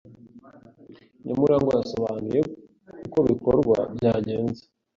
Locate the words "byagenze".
3.95-4.61